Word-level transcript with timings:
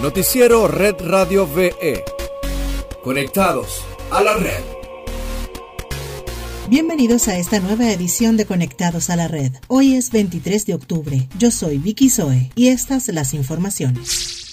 Noticiero 0.00 0.66
Red 0.66 0.94
Radio 1.00 1.46
VE. 1.46 2.02
Conectados 3.04 3.82
a 4.10 4.22
la 4.22 4.34
red. 4.34 4.62
Bienvenidos 6.70 7.28
a 7.28 7.36
esta 7.36 7.60
nueva 7.60 7.90
edición 7.92 8.38
de 8.38 8.46
Conectados 8.46 9.10
a 9.10 9.16
la 9.16 9.28
Red. 9.28 9.52
Hoy 9.68 9.96
es 9.96 10.10
23 10.10 10.64
de 10.64 10.72
octubre. 10.72 11.28
Yo 11.38 11.50
soy 11.50 11.76
Vicky 11.76 12.08
Zoe 12.08 12.50
y 12.54 12.68
estas 12.68 13.08
las 13.08 13.34
informaciones. 13.34 14.49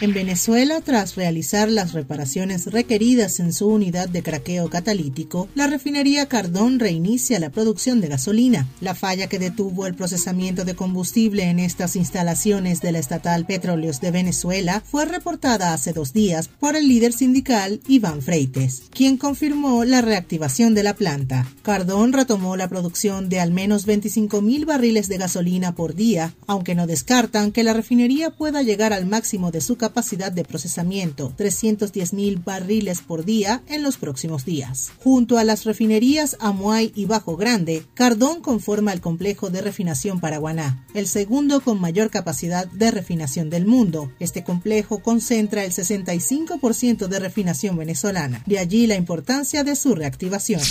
En 0.00 0.12
Venezuela, 0.12 0.80
tras 0.80 1.14
realizar 1.14 1.70
las 1.70 1.92
reparaciones 1.92 2.66
requeridas 2.66 3.38
en 3.38 3.52
su 3.52 3.68
unidad 3.68 4.08
de 4.08 4.24
craqueo 4.24 4.68
catalítico, 4.68 5.48
la 5.54 5.68
refinería 5.68 6.26
Cardón 6.26 6.80
reinicia 6.80 7.38
la 7.38 7.50
producción 7.50 8.00
de 8.00 8.08
gasolina. 8.08 8.68
La 8.80 8.96
falla 8.96 9.28
que 9.28 9.38
detuvo 9.38 9.86
el 9.86 9.94
procesamiento 9.94 10.64
de 10.64 10.74
combustible 10.74 11.44
en 11.44 11.60
estas 11.60 11.94
instalaciones 11.94 12.80
de 12.80 12.90
la 12.90 12.98
estatal 12.98 13.46
Petróleos 13.46 14.00
de 14.00 14.10
Venezuela 14.10 14.82
fue 14.84 15.04
reportada 15.04 15.72
hace 15.72 15.92
dos 15.92 16.12
días 16.12 16.48
por 16.48 16.74
el 16.74 16.88
líder 16.88 17.12
sindical 17.12 17.80
Iván 17.86 18.20
Freites, 18.20 18.82
quien 18.90 19.16
confirmó 19.16 19.84
la 19.84 20.00
reactivación 20.00 20.74
de 20.74 20.82
la 20.82 20.94
planta. 20.94 21.46
Cardón 21.62 22.12
retomó 22.12 22.56
la 22.56 22.68
producción 22.68 23.28
de 23.28 23.38
al 23.38 23.52
menos 23.52 23.86
25 23.86 24.42
mil 24.42 24.66
barriles 24.66 25.08
de 25.08 25.18
gasolina 25.18 25.76
por 25.76 25.94
día, 25.94 26.34
aunque 26.48 26.74
no 26.74 26.88
descartan 26.88 27.52
que 27.52 27.62
la 27.62 27.72
refinería 27.72 28.30
pueda 28.30 28.62
llegar 28.62 28.92
al 28.92 29.06
máximo 29.06 29.52
de 29.54 29.60
su 29.60 29.76
capacidad 29.76 30.32
de 30.32 30.44
procesamiento, 30.44 31.32
310.000 31.38 32.42
barriles 32.44 33.00
por 33.00 33.24
día 33.24 33.62
en 33.68 33.84
los 33.84 33.96
próximos 33.98 34.44
días. 34.44 34.90
Junto 34.98 35.38
a 35.38 35.44
las 35.44 35.64
refinerías 35.64 36.36
Amuay 36.40 36.92
y 36.96 37.04
Bajo 37.06 37.36
Grande, 37.36 37.86
Cardón 37.94 38.40
conforma 38.40 38.92
el 38.92 39.00
complejo 39.00 39.50
de 39.50 39.62
refinación 39.62 40.18
Paraguaná, 40.18 40.84
el 40.92 41.06
segundo 41.06 41.60
con 41.60 41.80
mayor 41.80 42.10
capacidad 42.10 42.66
de 42.66 42.90
refinación 42.90 43.48
del 43.48 43.64
mundo. 43.64 44.10
Este 44.18 44.42
complejo 44.42 44.98
concentra 44.98 45.64
el 45.64 45.70
65% 45.70 47.06
de 47.06 47.20
refinación 47.20 47.76
venezolana, 47.76 48.42
de 48.46 48.58
allí 48.58 48.88
la 48.88 48.96
importancia 48.96 49.62
de 49.62 49.76
su 49.76 49.94
reactivación. 49.94 50.62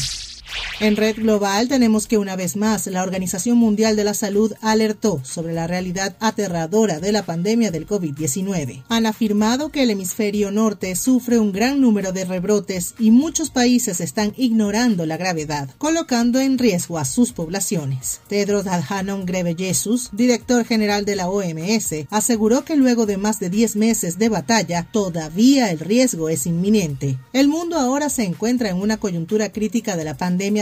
En 0.80 0.98
Red 0.98 1.18
Global 1.18 1.68
tenemos 1.68 2.08
que 2.08 2.18
una 2.18 2.36
vez 2.36 2.58
más 2.58 2.88
la 2.88 3.04
Organización 3.04 3.58
Mundial 3.58 3.96
de 3.96 4.04
la 4.04 4.14
Salud 4.14 4.54
alertó 4.60 5.22
sobre 5.24 5.54
la 5.54 5.68
realidad 5.68 6.18
aterradora 6.20 7.00
de 7.00 7.12
la 7.12 7.24
pandemia 7.24 7.72
del 7.72 7.88
COVID-19. 7.88 8.84
Han 8.90 9.06
afirmado 9.06 9.70
que 9.70 9.84
el 9.84 9.92
hemisferio 9.92 10.52
norte 10.52 10.96
sufre 10.96 11.40
un 11.40 11.52
gran 11.52 11.80
número 11.80 12.12
de 12.12 12.26
rebrotes 12.26 12.96
y 13.00 13.12
muchos 13.12 13.50
países 13.50 14.02
están 14.02 14.34
ignorando 14.36 15.06
la 15.06 15.16
gravedad, 15.16 15.70
colocando 15.78 16.40
en 16.40 16.58
riesgo 16.58 16.98
a 16.98 17.06
sus 17.06 17.32
poblaciones. 17.32 18.20
Tedros 18.28 18.68
Adhanom 18.68 19.26
Ghebreyesus, 19.26 20.10
director 20.12 20.66
general 20.66 21.06
de 21.06 21.16
la 21.16 21.30
OMS, 21.30 22.08
aseguró 22.10 22.66
que 22.66 22.76
luego 22.76 23.06
de 23.06 23.18
más 23.18 23.40
de 23.40 23.50
10 23.50 23.76
meses 23.76 24.18
de 24.18 24.30
batalla, 24.30 24.88
todavía 24.92 25.72
el 25.72 25.80
riesgo 25.80 26.30
es 26.30 26.46
inminente. 26.46 27.18
El 27.32 27.48
mundo 27.48 27.78
ahora 27.78 28.10
se 28.10 28.24
encuentra 28.24 28.70
en 28.70 28.78
una 28.78 28.98
coyuntura 28.98 29.52
crítica 29.52 29.96
de 29.96 30.04
la 30.04 30.16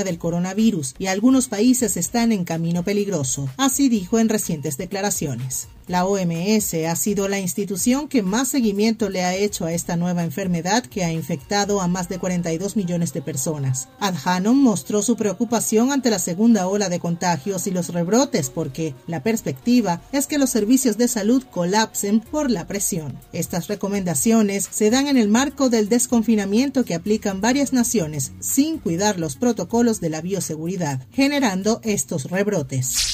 del 0.04 0.20
coronavirus 0.20 0.94
y 1.00 1.08
algunos 1.08 1.48
países 1.48 1.98
están 1.98 2.32
en 2.32 2.44
camino 2.46 2.84
peligroso, 2.84 3.50
así 3.58 3.90
dijo 3.90 4.20
en 4.20 4.30
recientes 4.30 4.78
declaraciones. 4.78 5.70
La 5.88 6.06
OMS 6.06 6.74
ha 6.88 6.96
sido 6.96 7.28
la 7.28 7.40
institución 7.40 8.08
que 8.08 8.22
más 8.22 8.48
seguimiento 8.48 9.10
le 9.10 9.24
ha 9.24 9.36
hecho 9.36 9.66
a 9.66 9.74
esta 9.74 9.96
nueva 9.96 10.24
enfermedad 10.24 10.84
que 10.84 11.04
ha 11.04 11.12
infectado 11.12 11.82
a 11.82 11.88
más 11.88 12.10
de 12.10 12.20
42 12.20 12.76
millones 12.76 13.14
de 13.14 13.22
personas. 13.22 13.90
Adhanom 14.00 14.58
mostró 14.58 15.02
su 15.02 15.16
preocupación 15.16 15.92
ante 15.92 16.10
la 16.10 16.20
segunda 16.20 16.68
ola 16.68 16.90
de 16.90 17.00
contagios 17.00 17.68
y 17.68 17.72
los 17.72 17.90
rebrotes 17.90 18.50
porque 18.50 18.96
la 19.08 19.24
perspectiva 19.24 20.02
es 20.12 20.28
que 20.28 20.38
los 20.38 20.50
servicios 20.50 20.98
de 20.98 21.08
salud 21.08 21.44
colapsen 21.50 22.20
por 22.20 22.52
la 22.52 22.68
presión. 22.68 23.18
Estas 23.34 23.68
recomendaciones 23.68 24.68
se 24.72 24.90
dan 24.90 25.08
en 25.08 25.18
el 25.18 25.28
marco 25.28 25.70
del 25.70 25.90
desconfinamiento 25.90 26.86
que 26.86 26.96
aplican 26.96 27.42
varias 27.42 27.74
naciones 27.74 28.32
sin 28.40 28.78
cuidar 28.78 29.20
los 29.20 29.36
protocolos 29.36 30.00
de 30.00 30.10
la 30.10 30.22
bioseguridad, 30.22 31.02
generando 31.12 31.82
estos 31.84 32.30
rebrotes. 32.30 33.11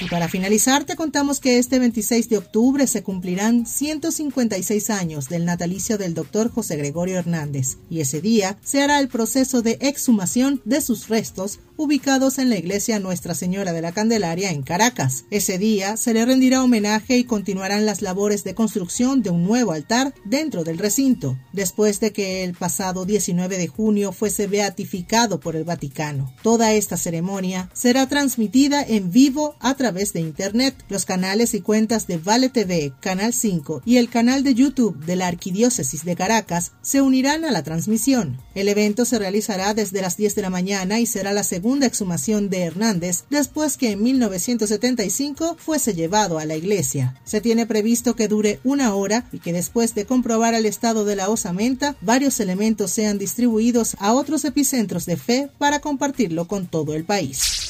Y 0.00 0.08
para 0.08 0.28
finalizar, 0.28 0.84
te 0.84 0.96
contamos 0.96 1.38
que 1.38 1.58
este 1.58 1.78
26 1.78 2.28
de 2.28 2.38
octubre 2.38 2.86
se 2.86 3.02
cumplirán 3.02 3.66
156 3.66 4.90
años 4.90 5.28
del 5.28 5.44
natalicio 5.44 5.98
del 5.98 6.14
doctor 6.14 6.50
José 6.50 6.76
Gregorio 6.76 7.18
Hernández, 7.18 7.78
y 7.88 8.00
ese 8.00 8.20
día 8.20 8.56
se 8.64 8.82
hará 8.82 8.98
el 8.98 9.08
proceso 9.08 9.62
de 9.62 9.78
exhumación 9.80 10.60
de 10.64 10.80
sus 10.80 11.08
restos 11.08 11.60
ubicados 11.82 12.38
en 12.38 12.48
la 12.48 12.56
iglesia 12.56 13.00
Nuestra 13.00 13.34
Señora 13.34 13.72
de 13.72 13.82
la 13.82 13.90
Candelaria 13.90 14.52
en 14.52 14.62
Caracas. 14.62 15.24
Ese 15.30 15.58
día 15.58 15.96
se 15.96 16.14
le 16.14 16.24
rendirá 16.24 16.62
homenaje 16.62 17.18
y 17.18 17.24
continuarán 17.24 17.86
las 17.86 18.02
labores 18.02 18.44
de 18.44 18.54
construcción 18.54 19.20
de 19.20 19.30
un 19.30 19.42
nuevo 19.42 19.72
altar 19.72 20.14
dentro 20.24 20.62
del 20.62 20.78
recinto, 20.78 21.36
después 21.52 21.98
de 21.98 22.12
que 22.12 22.44
el 22.44 22.54
pasado 22.54 23.04
19 23.04 23.58
de 23.58 23.66
junio 23.66 24.12
fuese 24.12 24.46
beatificado 24.46 25.40
por 25.40 25.56
el 25.56 25.64
Vaticano. 25.64 26.32
Toda 26.42 26.72
esta 26.72 26.96
ceremonia 26.96 27.68
será 27.72 28.08
transmitida 28.08 28.84
en 28.84 29.10
vivo 29.10 29.56
a 29.58 29.74
través 29.74 30.12
de 30.12 30.20
Internet. 30.20 30.76
Los 30.88 31.04
canales 31.04 31.52
y 31.52 31.62
cuentas 31.62 32.06
de 32.06 32.18
Vale 32.18 32.48
TV, 32.48 32.92
Canal 33.00 33.34
5 33.34 33.82
y 33.84 33.96
el 33.96 34.08
canal 34.08 34.44
de 34.44 34.54
YouTube 34.54 35.04
de 35.04 35.16
la 35.16 35.26
Arquidiócesis 35.26 36.04
de 36.04 36.14
Caracas 36.14 36.72
se 36.80 37.02
unirán 37.02 37.44
a 37.44 37.50
la 37.50 37.64
transmisión. 37.64 38.40
El 38.54 38.68
evento 38.68 39.04
se 39.04 39.18
realizará 39.18 39.74
desde 39.74 40.00
las 40.00 40.16
10 40.16 40.36
de 40.36 40.42
la 40.42 40.50
mañana 40.50 41.00
y 41.00 41.06
será 41.06 41.32
la 41.32 41.42
segunda 41.42 41.71
exhumación 41.80 42.50
de 42.50 42.62
Hernández 42.62 43.24
después 43.30 43.76
que 43.76 43.92
en 43.92 44.02
1975 44.02 45.56
fuese 45.58 45.94
llevado 45.94 46.38
a 46.38 46.44
la 46.44 46.56
iglesia. 46.56 47.14
Se 47.24 47.40
tiene 47.40 47.66
previsto 47.66 48.16
que 48.16 48.28
dure 48.28 48.60
una 48.64 48.94
hora 48.94 49.28
y 49.32 49.38
que 49.38 49.52
después 49.52 49.94
de 49.94 50.04
comprobar 50.04 50.54
el 50.54 50.66
estado 50.66 51.04
de 51.04 51.16
la 51.16 51.28
osamenta, 51.28 51.96
varios 52.00 52.40
elementos 52.40 52.90
sean 52.90 53.18
distribuidos 53.18 53.96
a 53.98 54.12
otros 54.12 54.44
epicentros 54.44 55.06
de 55.06 55.16
fe 55.16 55.50
para 55.58 55.80
compartirlo 55.80 56.46
con 56.46 56.66
todo 56.66 56.94
el 56.94 57.04
país. 57.04 57.62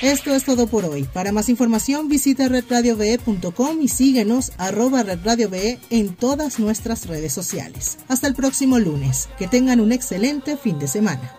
Esto 0.00 0.32
es 0.34 0.44
todo 0.44 0.68
por 0.68 0.84
hoy. 0.84 1.04
Para 1.04 1.32
más 1.32 1.48
información 1.48 2.08
visita 2.08 2.48
redradiove.com 2.48 3.80
y 3.80 3.88
síguenos 3.88 4.52
arroba 4.56 5.02
redradiove 5.02 5.78
en 5.90 6.14
todas 6.14 6.58
nuestras 6.58 7.06
redes 7.06 7.32
sociales. 7.32 7.98
Hasta 8.08 8.28
el 8.28 8.34
próximo 8.34 8.78
lunes. 8.78 9.28
Que 9.38 9.48
tengan 9.48 9.80
un 9.80 9.92
excelente 9.92 10.56
fin 10.56 10.78
de 10.78 10.88
semana. 10.88 11.37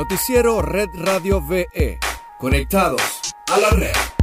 Noticiero 0.00 0.62
Red 0.62 0.92
Radio 0.94 1.42
VE. 1.42 1.98
Conectados 2.38 3.34
a 3.48 3.58
la 3.58 3.68
red. 3.68 4.19